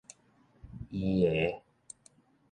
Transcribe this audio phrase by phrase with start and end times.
[0.91, 1.61] 伊的